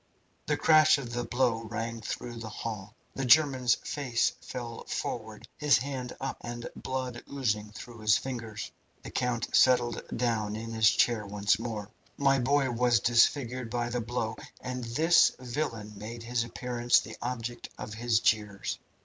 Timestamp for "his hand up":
5.59-6.37